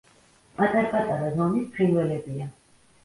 პატარ-პატარა 0.61 1.29
ზომის 1.35 1.69
ფრინველებია. 1.77 2.53